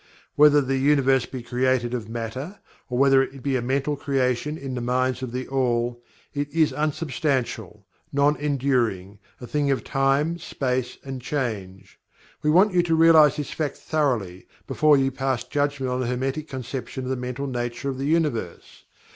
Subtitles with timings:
[0.33, 2.57] Whether the Universe be created of Matter,
[2.89, 6.01] or whether it be a Mental Creation in the Mind of THE ALL
[6.33, 11.99] it is unsubstantial, non enduring, a thing of time, space and change.
[12.41, 16.47] We want you to realize this fact thoroughly, before you pass judgment on the Hermetic
[16.47, 18.85] conception of the Mental nature of the Universe.